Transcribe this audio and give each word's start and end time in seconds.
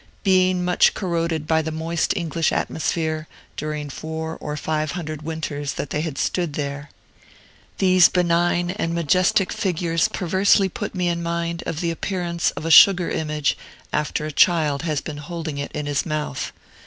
Being 0.23 0.65
much 0.65 0.95
corroded 0.95 1.45
by 1.45 1.61
the 1.61 1.71
moist 1.71 2.17
English 2.17 2.51
atmosphere, 2.51 3.27
during 3.55 3.87
four 3.91 4.35
or 4.41 4.57
five 4.57 4.93
hundred 4.93 5.21
winters 5.21 5.73
that 5.73 5.91
they 5.91 6.01
had 6.01 6.17
stood 6.17 6.53
there, 6.53 6.89
these 7.77 8.09
benign 8.09 8.71
and 8.71 8.95
majestic 8.95 9.53
figures 9.53 10.07
perversely 10.07 10.69
put 10.69 10.95
me 10.95 11.07
in 11.07 11.21
mind 11.21 11.61
of 11.67 11.81
the 11.81 11.91
appearance 11.91 12.49
of 12.57 12.65
a 12.65 12.71
sugar 12.71 13.11
image, 13.11 13.55
after 13.93 14.25
a 14.25 14.31
child 14.31 14.81
has 14.81 15.01
been 15.01 15.17
holding 15.17 15.59
it 15.59 15.71
in 15.73 15.85
his 15.85 16.03
mouth. 16.03 16.51